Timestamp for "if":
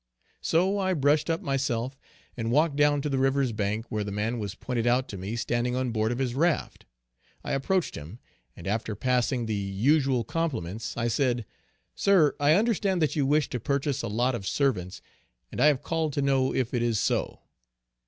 16.51-16.73